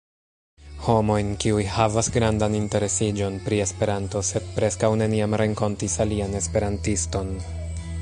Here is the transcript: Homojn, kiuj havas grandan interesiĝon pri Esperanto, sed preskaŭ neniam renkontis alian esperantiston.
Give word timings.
Homojn, 0.85 1.27
kiuj 1.43 1.65
havas 1.73 2.09
grandan 2.15 2.57
interesiĝon 2.61 3.39
pri 3.45 3.61
Esperanto, 3.67 4.25
sed 4.33 4.51
preskaŭ 4.57 4.93
neniam 5.05 5.41
renkontis 5.45 6.03
alian 6.09 6.39
esperantiston. 6.45 7.35